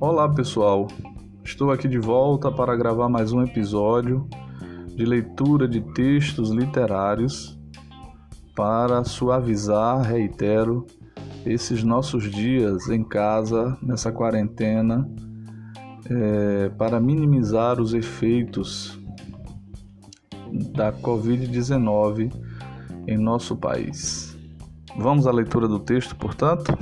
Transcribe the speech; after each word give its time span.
Olá 0.00 0.28
pessoal, 0.28 0.88
estou 1.44 1.70
aqui 1.70 1.86
de 1.86 1.98
volta 1.98 2.50
para 2.50 2.74
gravar 2.74 3.08
mais 3.08 3.32
um 3.32 3.42
episódio 3.42 4.28
de 4.96 5.04
leitura 5.04 5.68
de 5.68 5.80
textos 5.80 6.50
literários 6.50 7.58
para 8.54 9.04
suavizar, 9.04 10.02
reitero, 10.02 10.86
esses 11.46 11.82
nossos 11.82 12.30
dias 12.30 12.88
em 12.88 13.02
casa, 13.02 13.76
nessa 13.82 14.12
quarentena, 14.12 15.08
é, 16.10 16.68
para 16.70 17.00
minimizar 17.00 17.80
os 17.80 17.94
efeitos 17.94 18.98
da 20.74 20.92
Covid-19 20.92 22.32
em 23.06 23.16
nosso 23.16 23.56
país. 23.56 24.31
Vamos 24.96 25.26
à 25.26 25.32
leitura 25.32 25.66
do 25.66 25.78
texto, 25.78 26.14
portanto? 26.16 26.76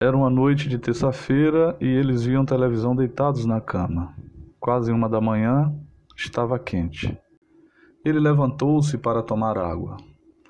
Era 0.00 0.16
uma 0.16 0.30
noite 0.30 0.68
de 0.68 0.78
terça-feira 0.78 1.76
e 1.80 1.86
eles 1.86 2.24
viam 2.24 2.44
televisão 2.44 2.94
deitados 2.94 3.44
na 3.44 3.60
cama. 3.60 4.14
Quase 4.58 4.92
uma 4.92 5.08
da 5.08 5.20
manhã, 5.20 5.74
estava 6.16 6.58
quente. 6.58 7.18
Ele 8.04 8.20
levantou-se 8.20 8.96
para 8.96 9.22
tomar 9.22 9.58
água. 9.58 9.96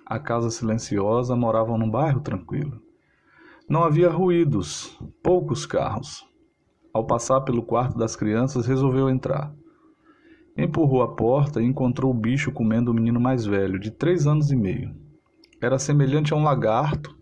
A 0.07 0.19
casa 0.19 0.51
silenciosa 0.51 1.35
moravam 1.35 1.79
num 1.79 1.91
bairro 1.91 2.21
tranquilo. 2.21 2.81
Não 3.69 3.83
havia 3.83 4.11
ruídos, 4.11 4.97
poucos 5.23 5.65
carros. 5.65 6.25
Ao 6.93 7.07
passar 7.07 7.41
pelo 7.41 7.63
quarto 7.63 7.97
das 7.97 8.15
crianças, 8.15 8.67
resolveu 8.67 9.09
entrar. 9.09 9.53
Empurrou 10.57 11.03
a 11.03 11.15
porta 11.15 11.63
e 11.63 11.65
encontrou 11.65 12.11
o 12.11 12.15
bicho 12.15 12.53
comendo 12.53 12.91
o 12.91 12.95
menino 12.95 13.21
mais 13.21 13.47
velho, 13.47 13.79
de 13.79 13.91
três 13.91 14.27
anos 14.27 14.51
e 14.51 14.57
meio. 14.57 14.95
Era 15.61 15.79
semelhante 15.79 16.33
a 16.33 16.37
um 16.37 16.43
lagarto 16.43 17.17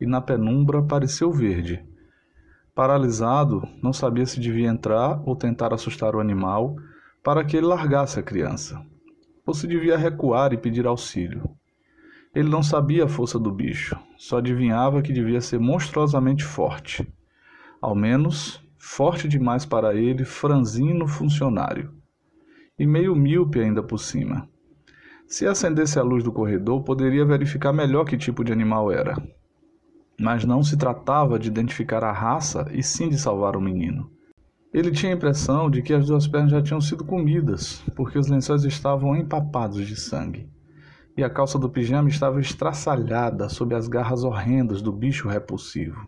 e 0.00 0.06
na 0.06 0.20
penumbra 0.20 0.82
pareceu 0.82 1.32
verde. 1.32 1.84
Paralisado, 2.74 3.62
não 3.82 3.92
sabia 3.92 4.26
se 4.26 4.40
devia 4.40 4.68
entrar 4.68 5.22
ou 5.24 5.36
tentar 5.36 5.72
assustar 5.72 6.16
o 6.16 6.20
animal 6.20 6.76
para 7.22 7.44
que 7.44 7.56
ele 7.56 7.66
largasse 7.66 8.18
a 8.18 8.22
criança, 8.22 8.84
ou 9.46 9.54
se 9.54 9.66
devia 9.66 9.96
recuar 9.96 10.52
e 10.52 10.58
pedir 10.58 10.86
auxílio. 10.86 11.48
Ele 12.34 12.48
não 12.48 12.62
sabia 12.62 13.04
a 13.04 13.08
força 13.08 13.38
do 13.38 13.52
bicho, 13.52 13.96
só 14.18 14.38
adivinhava 14.38 15.00
que 15.02 15.12
devia 15.12 15.40
ser 15.40 15.60
monstruosamente 15.60 16.42
forte. 16.42 17.06
Ao 17.80 17.94
menos, 17.94 18.60
forte 18.76 19.28
demais 19.28 19.64
para 19.64 19.94
ele, 19.94 20.24
franzino 20.24 21.06
funcionário. 21.06 21.92
E 22.78 22.86
meio 22.86 23.14
míope 23.14 23.60
ainda 23.60 23.82
por 23.82 23.98
cima. 23.98 24.48
Se 25.26 25.46
acendesse 25.46 25.98
a 25.98 26.02
luz 26.02 26.22
do 26.22 26.32
corredor, 26.32 26.82
poderia 26.82 27.24
verificar 27.24 27.72
melhor 27.72 28.04
que 28.04 28.16
tipo 28.16 28.44
de 28.44 28.52
animal 28.52 28.90
era. 28.90 29.16
Mas 30.20 30.44
não 30.44 30.62
se 30.62 30.76
tratava 30.76 31.38
de 31.38 31.48
identificar 31.48 32.04
a 32.04 32.12
raça 32.12 32.66
e 32.72 32.82
sim 32.82 33.08
de 33.08 33.18
salvar 33.18 33.56
o 33.56 33.60
menino. 33.60 34.10
Ele 34.72 34.90
tinha 34.90 35.12
a 35.12 35.16
impressão 35.16 35.70
de 35.70 35.82
que 35.82 35.94
as 35.94 36.06
duas 36.06 36.26
pernas 36.26 36.50
já 36.50 36.62
tinham 36.62 36.80
sido 36.80 37.04
comidas, 37.04 37.82
porque 37.94 38.18
os 38.18 38.28
lençóis 38.28 38.64
estavam 38.64 39.16
empapados 39.16 39.86
de 39.86 39.96
sangue 39.96 40.52
e 41.16 41.22
a 41.22 41.30
calça 41.30 41.58
do 41.58 41.70
pijama 41.70 42.08
estava 42.08 42.40
estraçalhada 42.40 43.48
sob 43.48 43.74
as 43.74 43.86
garras 43.86 44.24
horrendas 44.24 44.82
do 44.82 44.92
bicho 44.92 45.28
repulsivo. 45.28 46.06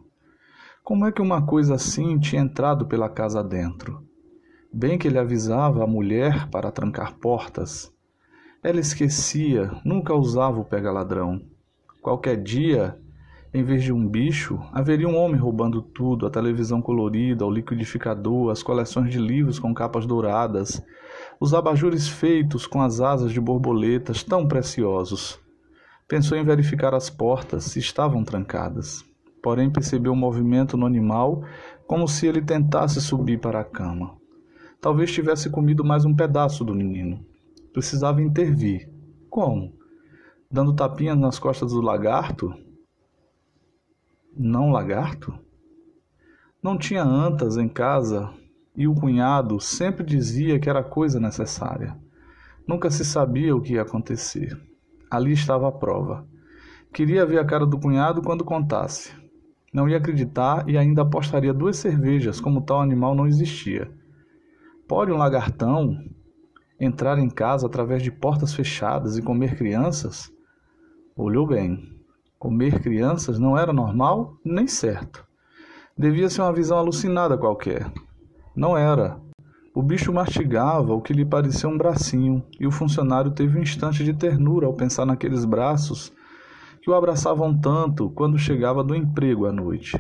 Como 0.83 1.06
é 1.06 1.12
que 1.12 1.23
uma 1.23 1.45
coisa 1.45 1.75
assim 1.75 2.19
tinha 2.19 2.42
entrado 2.42 2.86
pela 2.86 3.08
casa 3.08 3.42
dentro? 3.42 4.05
Bem 4.78 4.98
que 4.98 5.08
ele 5.08 5.19
avisava 5.19 5.82
a 5.82 5.86
mulher 5.86 6.50
para 6.50 6.70
trancar 6.70 7.14
portas. 7.14 7.91
Ela 8.62 8.78
esquecia, 8.78 9.70
nunca 9.83 10.12
usava 10.12 10.60
o 10.60 10.66
pega-ladrão. 10.66 11.41
Qualquer 12.02 12.36
dia, 12.42 12.94
em 13.55 13.64
vez 13.64 13.83
de 13.83 13.91
um 13.91 14.06
bicho, 14.06 14.60
haveria 14.74 15.08
um 15.08 15.16
homem 15.16 15.41
roubando 15.41 15.80
tudo: 15.80 16.27
a 16.27 16.30
televisão 16.30 16.83
colorida, 16.83 17.46
o 17.46 17.51
liquidificador, 17.51 18.51
as 18.51 18.62
coleções 18.62 19.11
de 19.11 19.18
livros 19.18 19.58
com 19.58 19.73
capas 19.73 20.05
douradas, 20.05 20.84
os 21.40 21.55
abajures 21.55 22.06
feitos 22.06 22.67
com 22.67 22.83
as 22.83 23.01
asas 23.01 23.33
de 23.33 23.40
borboletas 23.40 24.22
tão 24.22 24.46
preciosos. 24.46 25.40
Pensou 26.06 26.36
em 26.36 26.45
verificar 26.45 26.95
as 26.95 27.08
portas, 27.08 27.64
se 27.64 27.78
estavam 27.78 28.22
trancadas. 28.22 29.02
Porém, 29.42 29.70
percebeu 29.70 30.12
um 30.12 30.17
movimento 30.17 30.77
no 30.77 30.84
animal, 30.84 31.42
como 31.86 32.06
se 32.06 32.27
ele 32.27 32.42
tentasse 32.42 33.01
subir 33.01 33.40
para 33.40 33.61
a 33.61 33.64
cama. 33.64 34.26
Talvez 34.81 35.11
tivesse 35.11 35.51
comido 35.51 35.85
mais 35.85 36.05
um 36.05 36.14
pedaço 36.14 36.64
do 36.64 36.75
menino. 36.75 37.25
Precisava 37.73 38.23
intervir. 38.23 38.91
Como? 39.29 39.75
Dando 40.51 40.75
tapinhas 40.75 41.19
nas 41.19 41.39
costas 41.39 41.73
do 41.73 41.81
lagarto? 41.81 42.55
Não 44.37 44.70
lagarto? 44.70 45.37
Não 46.63 46.77
tinha 46.77 47.03
antas 47.03 47.57
em 47.57 47.69
casa 47.69 48.33
e 48.77 48.87
o 48.87 48.95
cunhado 48.95 49.61
sempre 49.61 50.05
dizia 50.05 50.59
que 50.59 50.69
era 50.69 50.85
coisa 50.85 51.19
necessária. 51.19 51.97
Nunca 52.67 52.91
se 52.91 53.05
sabia 53.05 53.57
o 53.57 53.61
que 53.61 53.75
ia 53.75 53.83
acontecer. 53.83 54.61
Ali 55.11 55.33
estava 55.33 55.69
a 55.69 55.73
prova. 55.73 56.27
Queria 56.93 57.25
ver 57.25 57.39
a 57.39 57.45
cara 57.45 57.64
do 57.64 57.79
cunhado 57.79 58.20
quando 58.23 58.45
contasse. 58.45 59.13
Não 59.73 59.89
ia 59.89 59.97
acreditar 59.97 60.69
e 60.69 60.77
ainda 60.77 61.03
apostaria 61.03 61.53
duas 61.53 61.77
cervejas, 61.77 62.41
como 62.41 62.63
tal 62.63 62.81
animal 62.81 63.14
não 63.14 63.27
existia. 63.27 63.91
Pode 64.89 65.11
um 65.11 65.17
lagartão 65.17 65.98
entrar 66.79 67.19
em 67.19 67.29
casa 67.29 67.67
através 67.67 68.05
de 68.05 68.13
portas 68.13 68.55
fechadas 68.55 69.19
e 69.19 69.23
comer 69.23 69.57
crianças? 69.57 70.30
Olhou 71.17 71.45
bem. 71.45 71.92
Comer 72.39 72.80
crianças 72.80 73.36
não 73.36 73.58
era 73.58 73.73
normal 73.73 74.36
nem 74.45 74.69
certo. 74.69 75.27
Devia 75.98 76.30
ser 76.30 76.42
uma 76.42 76.52
visão 76.52 76.79
alucinada 76.79 77.36
qualquer. 77.36 77.91
Não 78.55 78.79
era. 78.79 79.20
O 79.75 79.83
bicho 79.83 80.13
mastigava 80.13 80.95
o 80.95 81.02
que 81.02 81.13
lhe 81.13 81.25
parecia 81.25 81.69
um 81.69 81.77
bracinho, 81.77 82.45
e 82.61 82.67
o 82.67 82.70
funcionário 82.70 83.33
teve 83.33 83.58
um 83.58 83.63
instante 83.63 84.05
de 84.05 84.14
ternura 84.14 84.67
ao 84.67 84.75
pensar 84.75 85.05
naqueles 85.05 85.45
braços 85.45 86.13
que 86.80 86.89
o 86.89 86.95
abraçavam 86.95 87.58
tanto 87.58 88.08
quando 88.11 88.39
chegava 88.39 88.85
do 88.85 88.95
emprego 88.95 89.46
à 89.46 89.52
noite. 89.52 89.98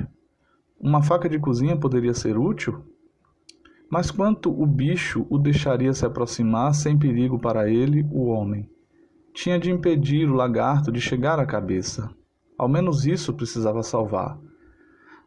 Uma 0.80 1.02
faca 1.02 1.28
de 1.28 1.40
cozinha 1.40 1.76
poderia 1.76 2.14
ser 2.14 2.38
útil? 2.38 2.84
Mas 3.90 4.10
quanto 4.10 4.50
o 4.50 4.66
bicho 4.66 5.26
o 5.30 5.38
deixaria 5.38 5.92
se 5.92 6.04
aproximar 6.04 6.74
sem 6.74 6.98
perigo 6.98 7.38
para 7.38 7.70
ele, 7.70 8.04
o 8.10 8.26
homem? 8.26 8.68
Tinha 9.32 9.58
de 9.58 9.70
impedir 9.70 10.28
o 10.28 10.34
lagarto 10.34 10.90
de 10.90 11.00
chegar 11.00 11.38
à 11.38 11.46
cabeça. 11.46 12.10
Ao 12.58 12.68
menos 12.68 13.06
isso 13.06 13.34
precisava 13.34 13.82
salvar. 13.82 14.38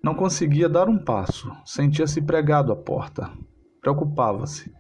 Não 0.04 0.16
conseguia 0.16 0.68
dar 0.68 0.90
um 0.90 0.98
passo, 0.98 1.52
sentia-se 1.66 2.22
pregado 2.22 2.72
à 2.72 2.76
porta. 2.76 3.32
Preocupava-se. 3.82 4.74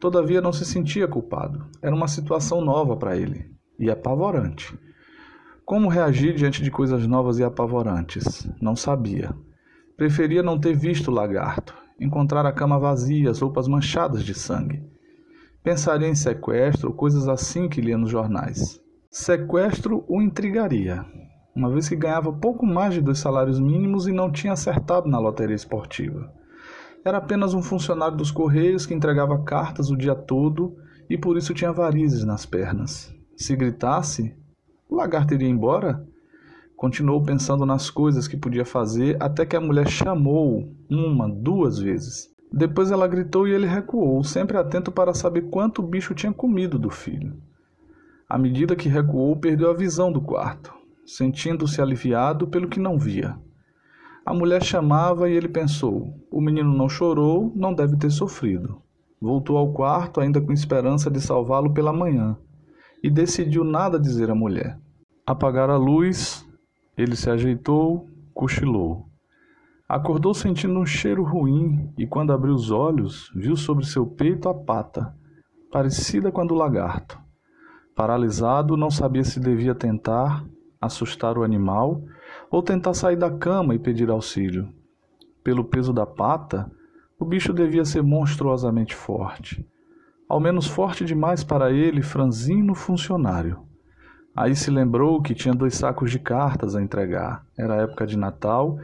Todavia 0.00 0.40
não 0.40 0.52
se 0.52 0.64
sentia 0.64 1.06
culpado. 1.06 1.66
Era 1.80 1.94
uma 1.94 2.08
situação 2.08 2.60
nova 2.60 2.96
para 2.96 3.16
ele 3.16 3.50
e 3.78 3.90
apavorante. 3.90 4.78
Como 5.64 5.88
reagir 5.88 6.34
diante 6.34 6.62
de 6.62 6.70
coisas 6.70 7.06
novas 7.06 7.38
e 7.38 7.44
apavorantes? 7.44 8.48
Não 8.60 8.74
sabia. 8.74 9.34
Preferia 9.96 10.42
não 10.42 10.58
ter 10.58 10.74
visto 10.74 11.08
o 11.08 11.14
lagarto, 11.14 11.74
encontrar 12.02 12.44
a 12.44 12.52
cama 12.52 12.78
vazia, 12.78 13.30
as 13.30 13.40
roupas 13.40 13.68
manchadas 13.68 14.24
de 14.24 14.34
sangue. 14.34 14.82
Pensaria 15.62 16.08
em 16.08 16.14
sequestro 16.14 16.92
coisas 16.92 17.28
assim 17.28 17.68
que 17.68 17.80
lia 17.80 17.96
nos 17.96 18.10
jornais. 18.10 18.80
Sequestro 19.10 20.04
o 20.08 20.20
intrigaria 20.20 21.06
uma 21.54 21.70
vez 21.70 21.88
que 21.88 21.96
ganhava 21.96 22.32
pouco 22.32 22.64
mais 22.66 22.94
de 22.94 23.00
dois 23.00 23.18
salários 23.18 23.60
mínimos 23.60 24.06
e 24.06 24.12
não 24.12 24.30
tinha 24.30 24.54
acertado 24.54 25.08
na 25.08 25.18
loteria 25.18 25.54
esportiva. 25.54 26.32
Era 27.04 27.18
apenas 27.18 27.52
um 27.52 27.62
funcionário 27.62 28.16
dos 28.16 28.30
Correios 28.30 28.86
que 28.86 28.94
entregava 28.94 29.42
cartas 29.42 29.90
o 29.90 29.96
dia 29.96 30.14
todo 30.14 30.76
e 31.10 31.18
por 31.18 31.36
isso 31.36 31.52
tinha 31.52 31.72
varizes 31.72 32.24
nas 32.24 32.46
pernas. 32.46 33.14
Se 33.36 33.54
gritasse, 33.54 34.34
o 34.88 34.96
lagarto 34.96 35.34
iria 35.34 35.48
embora? 35.48 36.06
Continuou 36.82 37.22
pensando 37.22 37.64
nas 37.64 37.88
coisas 37.88 38.26
que 38.26 38.36
podia 38.36 38.64
fazer 38.64 39.16
até 39.22 39.46
que 39.46 39.54
a 39.54 39.60
mulher 39.60 39.88
chamou 39.88 40.68
uma, 40.90 41.28
duas 41.28 41.78
vezes. 41.78 42.28
Depois 42.52 42.90
ela 42.90 43.06
gritou 43.06 43.46
e 43.46 43.52
ele 43.52 43.68
recuou, 43.68 44.24
sempre 44.24 44.56
atento 44.56 44.90
para 44.90 45.14
saber 45.14 45.42
quanto 45.42 45.78
o 45.78 45.86
bicho 45.86 46.12
tinha 46.12 46.32
comido 46.32 46.80
do 46.80 46.90
filho. 46.90 47.36
À 48.28 48.36
medida 48.36 48.74
que 48.74 48.88
recuou, 48.88 49.36
perdeu 49.36 49.70
a 49.70 49.74
visão 49.74 50.10
do 50.10 50.20
quarto 50.20 50.82
sentindo-se 51.04 51.80
aliviado 51.80 52.48
pelo 52.48 52.68
que 52.68 52.80
não 52.80 52.98
via. 52.98 53.36
A 54.24 54.32
mulher 54.32 54.62
chamava 54.62 55.28
e 55.28 55.34
ele 55.34 55.48
pensou: 55.48 56.18
o 56.30 56.40
menino 56.40 56.76
não 56.76 56.88
chorou, 56.88 57.52
não 57.54 57.72
deve 57.72 57.96
ter 57.96 58.10
sofrido. 58.10 58.82
Voltou 59.20 59.56
ao 59.56 59.72
quarto, 59.72 60.20
ainda 60.20 60.40
com 60.40 60.52
esperança 60.52 61.08
de 61.08 61.20
salvá-lo 61.20 61.72
pela 61.72 61.92
manhã, 61.92 62.36
e 63.02 63.08
decidiu 63.08 63.62
nada 63.62 64.00
dizer 64.00 64.30
à 64.30 64.34
mulher. 64.34 64.78
Apagar 65.24 65.70
a 65.70 65.76
luz, 65.76 66.44
ele 66.96 67.16
se 67.16 67.30
ajeitou, 67.30 68.08
cochilou. 68.34 69.06
Acordou 69.88 70.32
sentindo 70.32 70.78
um 70.78 70.86
cheiro 70.86 71.22
ruim 71.22 71.92
e, 71.98 72.06
quando 72.06 72.32
abriu 72.32 72.54
os 72.54 72.70
olhos, 72.70 73.30
viu 73.34 73.56
sobre 73.56 73.84
seu 73.84 74.06
peito 74.06 74.48
a 74.48 74.54
pata, 74.54 75.14
parecida 75.70 76.32
com 76.32 76.40
a 76.40 76.44
do 76.44 76.54
lagarto. 76.54 77.18
Paralisado, 77.94 78.76
não 78.76 78.90
sabia 78.90 79.24
se 79.24 79.38
devia 79.38 79.74
tentar 79.74 80.46
assustar 80.80 81.36
o 81.36 81.42
animal 81.42 82.02
ou 82.50 82.62
tentar 82.62 82.94
sair 82.94 83.16
da 83.16 83.30
cama 83.30 83.74
e 83.74 83.78
pedir 83.78 84.10
auxílio. 84.10 84.68
Pelo 85.44 85.64
peso 85.64 85.92
da 85.92 86.06
pata, 86.06 86.70
o 87.18 87.24
bicho 87.24 87.52
devia 87.52 87.84
ser 87.84 88.02
monstruosamente 88.02 88.94
forte. 88.94 89.66
Ao 90.28 90.40
menos 90.40 90.66
forte 90.66 91.04
demais 91.04 91.44
para 91.44 91.70
ele, 91.70 92.02
franzino 92.02 92.74
funcionário. 92.74 93.60
Aí 94.34 94.56
se 94.56 94.70
lembrou 94.70 95.20
que 95.20 95.34
tinha 95.34 95.54
dois 95.54 95.74
sacos 95.74 96.10
de 96.10 96.18
cartas 96.18 96.74
a 96.74 96.82
entregar. 96.82 97.44
Era 97.56 97.82
época 97.82 98.06
de 98.06 98.16
Natal 98.16 98.78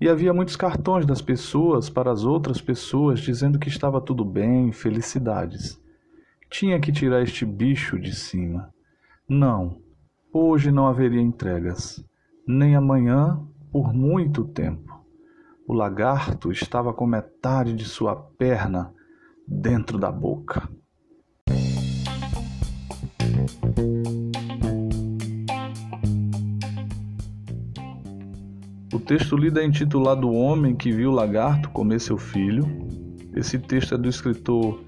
e 0.00 0.08
havia 0.08 0.32
muitos 0.32 0.56
cartões 0.56 1.04
das 1.04 1.20
pessoas 1.20 1.90
para 1.90 2.10
as 2.10 2.24
outras 2.24 2.60
pessoas 2.60 3.20
dizendo 3.20 3.58
que 3.58 3.68
estava 3.68 4.00
tudo 4.00 4.24
bem, 4.24 4.72
felicidades. 4.72 5.80
Tinha 6.50 6.80
que 6.80 6.92
tirar 6.92 7.22
este 7.22 7.44
bicho 7.44 7.98
de 7.98 8.14
cima. 8.14 8.70
Não, 9.28 9.78
hoje 10.32 10.70
não 10.70 10.86
haveria 10.86 11.20
entregas, 11.20 12.02
nem 12.46 12.74
amanhã 12.74 13.40
por 13.70 13.92
muito 13.92 14.44
tempo. 14.44 15.04
O 15.66 15.72
lagarto 15.72 16.52
estava 16.52 16.92
com 16.92 17.06
metade 17.06 17.74
de 17.74 17.84
sua 17.84 18.14
perna 18.14 18.92
dentro 19.46 19.98
da 19.98 20.12
boca. 20.12 20.68
O 28.94 29.00
texto 29.00 29.36
lido 29.36 29.58
é 29.58 29.66
intitulado 29.66 30.28
O 30.28 30.34
Homem 30.36 30.72
que 30.72 30.92
Viu 30.92 31.10
o 31.10 31.12
Lagarto 31.12 31.68
Comer 31.70 31.98
Seu 31.98 32.16
Filho. 32.16 32.64
Esse 33.34 33.58
texto 33.58 33.92
é 33.92 33.98
do 33.98 34.08
escritor 34.08 34.84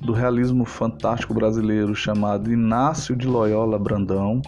do 0.00 0.14
realismo 0.14 0.64
fantástico 0.64 1.34
brasileiro 1.34 1.94
chamado 1.94 2.50
Inácio 2.50 3.14
de 3.14 3.26
Loyola 3.26 3.78
Brandão. 3.78 4.40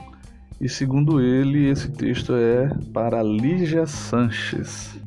E 0.58 0.70
segundo 0.70 1.20
ele, 1.20 1.68
esse 1.68 1.92
texto 1.92 2.32
é 2.34 2.70
para 2.94 3.22
Lígia 3.22 3.86
Sanches. 3.86 4.98